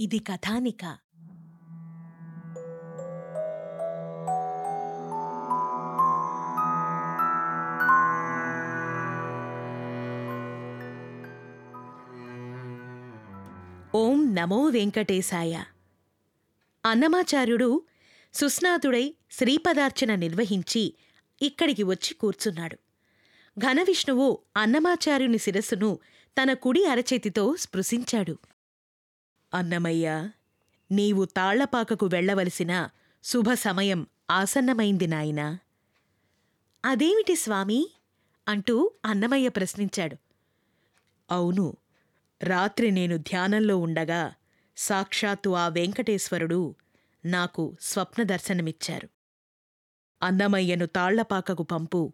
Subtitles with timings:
[0.00, 0.98] ఇది కథానిక.
[13.94, 15.62] ఓం నమో వెంకటేశాయ.
[16.86, 17.82] అన్నమాచార్యుడు
[18.34, 20.94] సుస్నాతుడై శ్రీపదార్చన నిర్వహించి
[21.42, 22.78] ఇక్కడికి వచ్చి కూర్చున్నాడు.
[23.58, 25.98] ఘనవిష్ణువు అన్నమాచార్యుని శిరస్సును
[26.36, 28.38] తన కుడి అరచేతితో స్పృశించాడు.
[29.54, 30.28] అన్నమయ్య
[30.90, 32.88] నీవు తాళ్ళపాకకు వెళ్ళవలసిన
[33.24, 35.58] శుభ సమయం ఆసన్నమైంది నాయనా.
[36.84, 37.90] అదేమిటి స్వామీ?
[38.48, 40.16] అంటూ అన్నమయ్య ప్రశ్నించాడు.
[41.30, 41.76] అవును
[42.42, 44.34] రాత్రి నేను ధ్యానంలో ఉండగా
[44.76, 46.74] సాక్షాత్తు ఆ వెంకటేశ్వరుడు
[47.24, 49.08] నాకు స్వప్నదర్శనమిచ్చారు
[50.22, 52.12] అన్నమయ్యను తాళ్ళపాకకు పంపు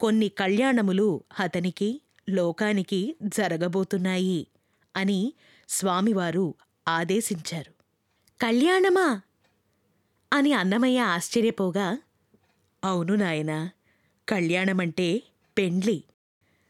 [0.00, 4.46] కొన్ని కళ్యాణములు అతనికి లోకానికి జరగబోతున్నాయి
[4.96, 5.32] అని
[5.68, 6.54] స్వామివారు
[6.88, 7.70] ఆదేశించారు.
[8.42, 9.20] కళ్యాణమా?
[10.32, 11.98] అని అన్నమయ్య ఆశ్చర్యపోగా
[12.84, 13.70] అవును నాయనా
[14.28, 15.22] కళ్యాణమంటే
[15.58, 16.04] పెండ్లి.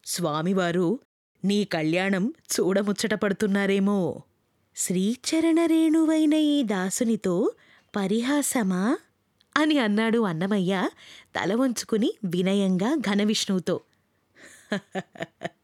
[0.06, 0.98] స్వామివారు
[1.44, 4.22] నీ కళ్యాణం చూడముచ్చటపడుతున్నారేమో
[4.77, 7.53] శ్రీచరణరేణువైన ఈ దాసునితో
[7.97, 8.98] పరిహాసమా?
[9.56, 10.91] అని అన్నాడు అన్నమయ్య
[11.36, 13.81] తల వంచుకుని వినయంగా ఘనవిష్ణువుతో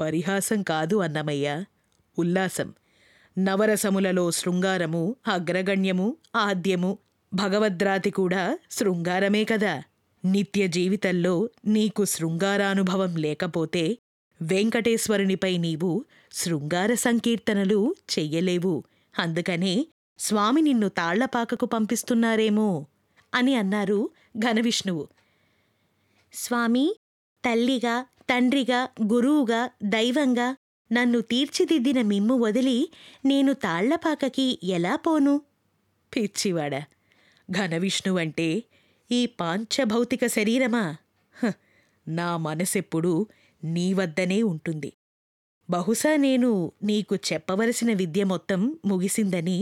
[0.00, 1.64] పరిహాసం కాదు అన్నమయ్య.
[2.18, 2.74] ఉల్లాసం.
[3.38, 6.98] నవరసములలో శృంగారము అగ్రగణ్యము ఆద్యము
[7.34, 9.82] భగవద్రాతి కూడా శృంగారమే కదా.
[10.24, 13.98] నిత్య జీవితంలో నీకు శృంగారానుభవం లేకపోతే
[14.42, 18.84] వెంకటేశ్వరునిపై నీవు శృంగార సంకీర్తనలు చెయ్యలేవు.
[19.18, 19.86] అందుకనే
[20.18, 22.86] స్వామి నిన్ను తాళ్ళపాకకు పంపిస్తున్నారేమో
[23.34, 25.08] అని అన్నారు ఘనవిష్ణువు
[26.32, 26.96] స్వామి
[27.44, 28.80] తల్లిగా తండ్రిగా
[29.12, 30.48] గురువుగా దైవంగా
[30.90, 32.78] నన్ను తీర్చిదిద్దిన మిమ్ము వదిలి
[33.24, 35.34] నేను తాళ్ళపాకకి ఎలా పోను?
[36.12, 36.74] పిచ్చివాడ!
[37.48, 38.48] ఘనవిష్ణువంటే
[39.10, 40.84] ఈ పాంచభౌతిక శరీరమా?
[41.34, 41.50] హ,
[42.06, 43.12] నా మనసెప్పుడూ
[43.62, 44.90] నీ వద్దనే ఉంటుంది.
[45.68, 46.50] బహుశా నేను
[46.82, 49.58] నీకు చెప్పవలసిన విద్య మొత్తం ముగిసిందని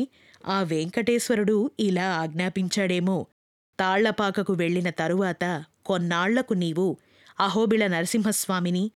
[0.48, 3.18] ఆ వెంకటేశ్వరుడు ఇలా ఆజ్ఞాపించాడేమో.
[3.78, 5.44] తాళ్ళపాకకు వెళ్ళిన తరువాత
[5.84, 6.86] కొన్నాళ్ళకు నీవు
[7.40, 8.90] అహోబిళ నరసింహస్వామిని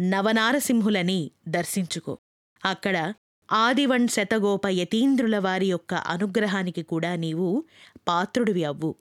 [0.00, 2.18] నవనారసింహులని దర్శించుకో.
[2.64, 3.14] అక్కడ
[3.52, 7.64] ఆదివణ్ శతగోప యతీంద్రుల వారి యొక్క అనుగ్రహానికి కూడా నీవు
[8.08, 8.94] పాత్రుడివి అవ్వు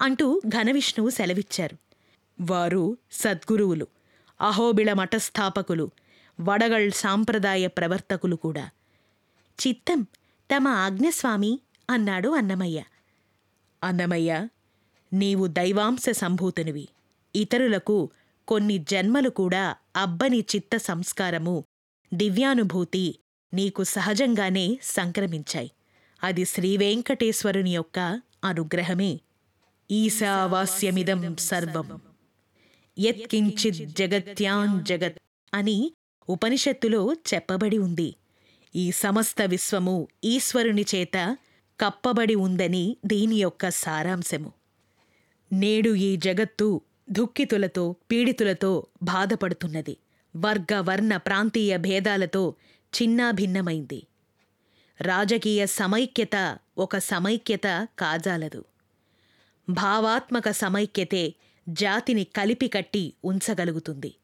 [0.00, 1.76] అంటూ ఘనవిష్ణువు సెలవిచ్చారు.
[2.40, 3.86] వారు సద్గురువులు
[4.40, 5.90] అహోబిళ మఠస్థాపకులు
[6.40, 8.70] వడగళ్ సాంప్రదాయ ప్రవర్తకులు కూడా.
[9.66, 10.06] చిత్తం
[10.56, 11.60] తమ ఆజ్ఞస్వామి
[11.90, 12.82] అన్నాడు అన్నమయ్య.
[13.84, 14.48] అన్నమయ్య
[15.12, 16.88] నీవు దైవాంశ సంభూతునివి
[17.36, 18.10] ఇతరులకు
[18.48, 21.64] కొన్ని జన్మలు కూడా అబ్బని చిత్త సంస్కారము
[22.14, 23.18] దివ్యానుభూతి
[23.54, 25.70] నీకు సహజంగానే సంక్రమించాయి.
[26.24, 29.20] అది శ్రీవేంకటేశ్వరుని యొక్క అనుగ్రహమే.
[29.90, 32.00] ఈశావాస్యమిదం సర్వం.
[32.98, 35.18] యత్కించిత్ జగత్యాన్ జగత్
[35.54, 35.92] అని
[36.28, 38.14] ఉపనిషత్తులో చెప్పబడి ఉంది.
[38.76, 41.36] ఈ సమస్త విశ్వము ఈశ్వరుని చేత
[41.80, 44.52] కప్పబడి ఉందని దీని యొక్క సారాంశము.
[45.52, 46.80] నేడు ఈ జగత్తు
[47.10, 49.96] దుఃఖితులతో పీడితులతో బాధపడుతున్నది.
[50.36, 52.54] వర్గ వర్ణ ప్రాంతీయ భేదాలతో
[53.02, 54.06] చిన్నాభిన్నమైంది.
[55.00, 58.64] రాజకీయ సమైక్యత ఒక సమైక్యత కాజాలదు.
[59.68, 61.34] భావాత్మక సమైక్యతే
[61.68, 64.14] జాతిని కలిపి కట్టి ఉంచగలుగుతుంది.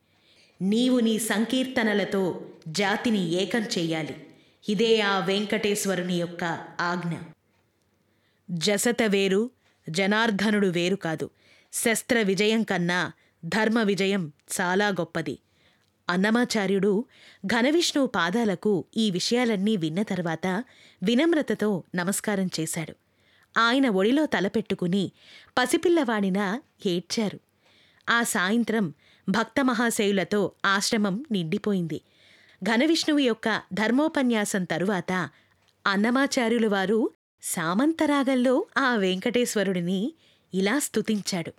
[0.63, 4.27] నీవు నీ సంకీర్తనలతో జాతిని ఏకం చెయ్యాలి
[4.69, 6.45] ఇదే ఆ వెంకటేశ్వరుని యొక్క
[6.81, 7.15] ఆజ్ఞ.
[8.51, 9.51] జసత వేరు
[9.91, 11.31] జనార్దనుడు వేరు కాదు.
[11.73, 13.13] శస్త్ర విజయం కన్నా
[13.45, 15.39] ధర్మ విజయం చాలా గొప్పది.
[16.09, 17.05] అన్నమాచార్యుడు
[17.47, 20.65] ఘనవిష్ణువు పాదాలకు ఈ విషయాలన్నీ విన్న తర్వాత
[21.03, 22.97] వినమ్రతతో నమస్కారం చేశాడు.
[23.59, 25.13] ఆయన ఒడిలో తలపెట్టుకుని
[25.59, 27.41] పసిపిల్లవాడిన ఏడ్చారు.
[28.09, 28.95] ఆ సాయంత్రం
[29.29, 32.01] భక్తమహాశయులతో ఆశ్రమం నిండిపోయింది.
[32.63, 35.31] ఘనవిష్ణువు యొక్క ధర్మోపన్యాసం తరువాత
[35.87, 37.11] అన్నమాచార్యులు వారు
[37.43, 40.13] సామంతరాగంలో ఆ వెంకటేశ్వరుడిని
[40.55, 41.53] ఇలా స్తుతించాడు.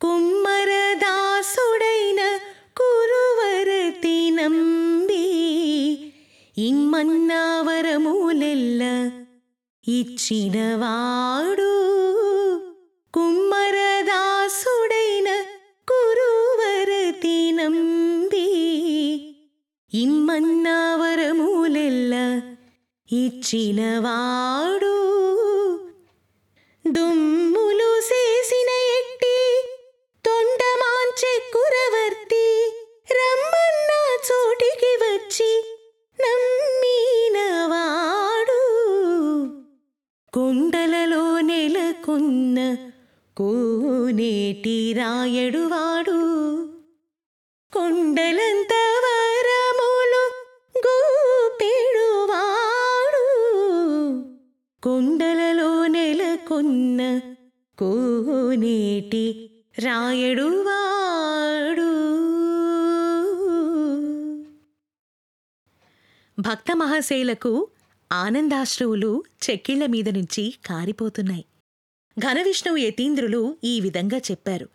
[0.00, 2.38] కుమ్మరదాసుడైన
[2.76, 5.52] కురువరతి నంబి
[6.58, 9.10] ఇమ్మన్నావరములెల్ల
[9.88, 11.72] ఇచ్చినవాడు.
[13.14, 15.44] కుమ్మరదాసుడైన
[15.88, 18.48] కురువరతి నంబి
[19.94, 22.40] ఇమ్మన్నావరములెల్ల
[23.12, 24.92] ఇచ్చినవాడు.
[26.86, 27.51] దుమ్
[45.42, 46.66] చెడువాడు
[47.72, 48.68] కొండలంత
[49.04, 50.24] వరములు
[50.78, 51.64] గోపెడువాడు.
[54.82, 57.20] కొండలలో నెలకొన్న
[57.78, 60.62] కోనేటి రాయడువాడు.
[66.38, 67.68] భక్త మహాశైలకు
[68.12, 71.44] ఆనందాశ్రువులు చెక్కిళ్ళ మీద నుంచి కారిపోతున్నాయి.
[72.18, 74.68] ఘనవిష్ణువు యతీంద్రులు ఈ విధంగా చెప్పారు.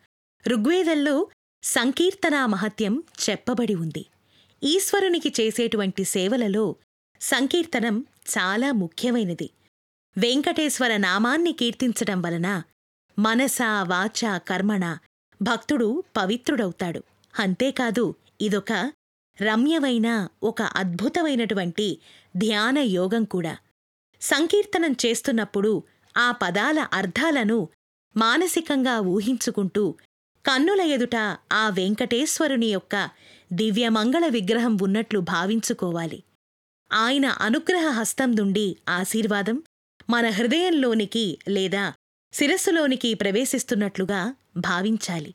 [0.47, 1.27] ఋగ్వేదంలో
[1.63, 4.05] సంకీర్తనా మహత్యం చెప్పబడి ఉంది.
[4.63, 6.75] ఈశ్వరునికి చేసేటువంటి సేవలలో
[7.21, 9.49] సంకీర్తనం చాలా ముఖ్యమైనది.
[10.17, 12.63] వెంకటేశ్వర నామాన్ని కీర్తించడం వలన
[13.19, 13.57] మనస
[13.87, 14.97] వాచ కర్మణ
[15.41, 17.03] భక్తుడు పవిత్రుడవుతాడు.
[17.39, 18.93] అంతేకాదు ఇదొక
[19.41, 21.99] రమ్యమైన ఒక అద్భుతమైనటువంటి
[22.37, 23.57] ధ్యాన యోగం కూడా.
[24.21, 25.83] సంకీర్తనం చేస్తున్నప్పుడు
[26.17, 27.69] ఆ పదాల అర్థాలను
[28.17, 29.95] మానసికంగా ఊహించుకుంటూ
[30.47, 31.15] కన్నుల ఎదుట
[31.53, 33.09] ఆ వెంకటేశ్వరుని యొక్క
[33.53, 36.23] దివ్యమంగళ విగ్రహం ఉన్నట్లు భావించుకోవాలి.
[36.93, 39.63] ఆయన అనుగ్రహ హస్తం నుండి ఆశీర్వాదం
[40.09, 41.93] మన హృదయంలోనికి లేదా
[42.33, 45.33] శిరస్సులోనికి ప్రవేశిస్తున్నట్లుగా భావించాలి.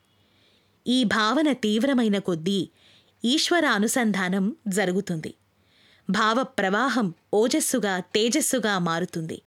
[0.86, 2.68] ఈ భావన తీవ్రమైన కొద్దీ
[3.24, 5.34] ఈశ్వర అనుసంధానం జరుగుతుంది.
[6.10, 9.42] భావ ప్రవాహం ఓజస్సుగా తేజస్సుగా మారుతుంది.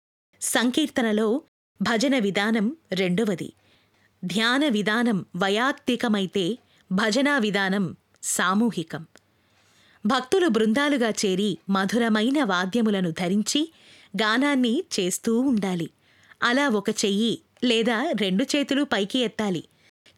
[0.41, 1.43] సంకీర్తనలో
[1.83, 3.53] భజన విధానం రెండవది.
[4.25, 6.59] ధ్యాన విధానం వయాక్తికమైతే
[6.93, 9.07] భజనా విధానం సామూహికం.
[10.07, 13.73] భక్తులు బృందాలుగా చేరి మధురమైన వాద్యములను ధరించి
[14.23, 15.91] గానాన్ని చేస్తూ ఉండాలి.
[16.43, 19.65] అలా ఒక చెయ్యి లేదా రెండు చేతులు పైకి ఎత్తాలి.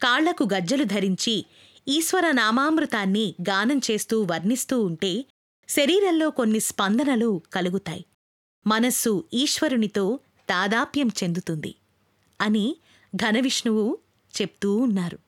[0.03, 1.47] కాళ్ళకు గజ్జలు ధరించి
[1.89, 5.25] ఈశ్వర నామామృతాన్ని గానం చేస్తూ వర్ణిస్తూ ఉంటే
[5.69, 8.05] శరీరంలో కొన్ని స్పందనలు కలుగుతాయి.
[8.67, 10.19] మనస్సు ఈశ్వరునితో
[10.51, 11.75] తాదాప్యం చెందుతుంది
[12.41, 12.77] అని
[13.17, 13.99] ఘనవిష్ణువు
[14.41, 15.19] చెప్తూ ఉన్నారు.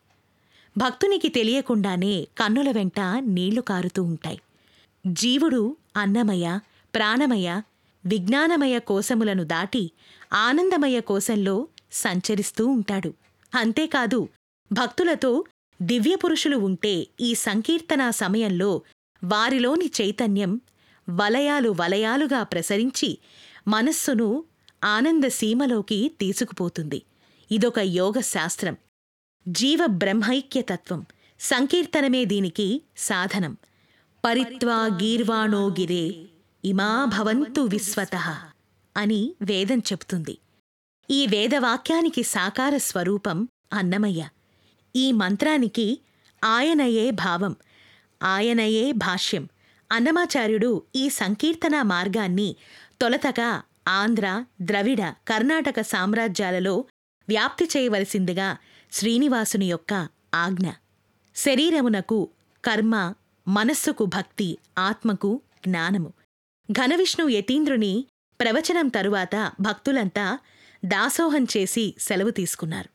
[0.79, 4.41] భక్తునికి తెలియకుండానే కన్నుల వెంట నీళ్ళు కారుతూ ఉంటాయి.
[5.07, 6.59] జీవుడు అన్నమయ
[6.95, 7.61] ప్రాణమయ
[8.07, 9.91] విజ్ఞానమయ కోశములను దాటి
[10.33, 13.15] ఆనందమయ కోశంలో సంచరిస్తూ ఉంటాడు.
[13.55, 14.29] అంతేకాదు
[14.73, 15.45] భక్తులతో
[15.83, 18.81] దివ్యపురుషులు ఉంటే ఈ సంకీర్తనా సమయంలో
[19.25, 20.61] వారిలోని చైతన్యం
[21.11, 23.19] వలయాలు వలయాలుగా ప్రసరించి
[23.69, 24.45] మనస్సును
[24.85, 27.03] ఆనందసీమలోకి తీసుకుపోతుంది.
[27.50, 28.76] ఇదొక యోగ శాస్త్రం.
[29.49, 31.06] జీవ బ్రహ్మైక్యతత్వం
[31.41, 33.56] సంకీర్తనమే దీనికి సాధనం.
[34.25, 36.25] పరిత్వా గీర్వాణో గిరే
[36.64, 38.17] ఇమా భవంతు విశ్వత
[38.96, 40.38] అని వేదం చెప్తుంది
[41.11, 44.29] ఈ వేదవాక్యానికి సాకార స్వరూపం అన్నమయ్య.
[44.97, 46.00] ఈ మంత్రానికి
[46.44, 47.56] ఆయనయే భావం
[48.23, 49.49] ఆయనయే భాష్యం.
[49.93, 52.56] అన్నమాచార్యుడు ఈ సంకీర్తన మార్గాన్ని
[53.00, 56.85] తొలతగా ఆంధ్ర ద్రవిడ కర్ణాటక సామ్రాజ్యాలలో
[57.29, 58.56] వ్యాప్తి చేయవలసిందిగా
[58.93, 60.71] శ్రీనివాసుని యొక్క ఆజ్ఞ.
[61.37, 62.29] శరీరమునకు
[62.65, 63.15] కర్మ
[63.49, 66.12] మనస్సుకు భక్తి ఆత్మకు జ్ఞానము.
[66.73, 68.06] ఘనవిష్ణు యతీంద్రుని
[68.41, 70.38] ప్రవచనం తరువాత భక్తులంతా
[70.85, 72.88] దాసోహం చేసి సెలవు తీసుకున్నారు.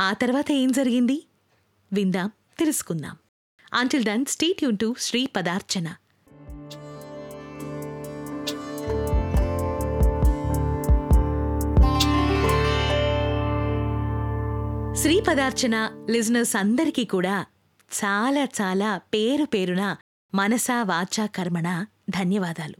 [0.00, 1.26] ఆ తర్వాత ఏం జరిగింది?
[1.92, 3.16] విందాం తెలుసుకుందాం.
[3.74, 5.94] అంటిల్ దన్ స్టీట్ యూన్ టు శ్రీ పదార్చన
[15.02, 17.46] శ్రీ పదార్చన లిజనర్స్ అందరికీ కూడా
[18.04, 19.96] చాలా చాలా పేరు పేరున
[20.34, 22.74] మనసా వాచా కర్మణ ధన్యవాదాలు.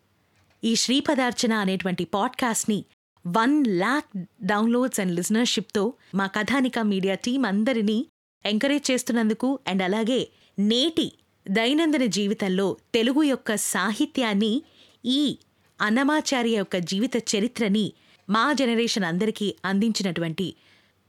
[0.64, 2.85] ఈ శ్రీ పదార్చన అనేటువంటి పాడ్కాస్ట్ని
[3.26, 8.07] వన్ లాక్ డౌన్లోడ్స్ అండ్ లిజనర్షిప్తో మా కథానిక మీడియా టీం అందరినీ
[8.47, 11.12] ఎంకరేజ్ చేస్తున్నందుకు అండ్ అలాగే నేటి
[11.50, 14.62] దైనందిన జీవితంలో తెలుగు యొక్క సాహిత్యాన్ని
[15.05, 15.38] ఈ
[15.81, 17.93] అన్నమాచార్య యొక్క జీవిత చరిత్రని
[18.31, 20.55] మా జనరేషన్ అందరికీ అందించినటువంటి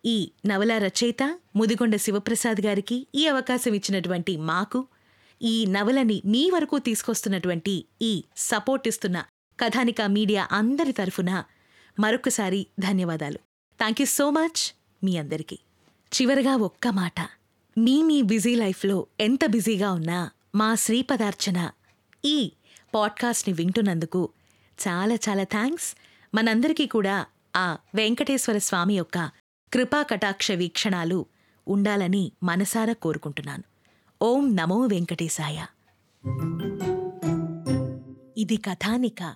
[0.05, 4.87] ఈ నవల రచయిత ముదిగొండ శివప్రసాద్ గారికి ఈ అవకాశం ఇచ్చినటువంటి మాకు
[5.41, 9.23] ఈ నవలని మీ వరకు తీసుకొస్తున్నటువంటి ఈ సపోర్ట్ ఇస్తున్న
[9.59, 11.43] కథానిక మీడియా అందరి తరఫున
[11.99, 13.37] మరొకసారి ధన్యవాదాలు.
[13.77, 15.59] థ్యాంక్ యూ సో మచ్ మీ అందరికీ.
[16.13, 17.19] చివరగా ఒక్క మాట.
[17.77, 21.71] మీ మీ బిజీ లైఫ్లో ఎంత బిజీగా ఉన్నా మా శ్రీపదార్చన
[22.25, 22.51] ఈ
[22.95, 24.29] పాడ్కాస్ట్ని వింటున్నందుకు
[24.87, 25.95] చాలా చాలా థ్యాంక్స్.
[26.35, 29.42] మనందరికీ కూడా ఆ వెంకటేశ్వర స్వామి యొక్క
[29.73, 31.25] కృపాకటాక్ష వీక్షణాలు
[31.67, 33.63] ఉండాలని మనసారా కోరుకుంటున్నాను.
[34.21, 35.65] ఓం నమో వెంకటేశాయ.
[38.37, 39.35] ఇది కథానిక.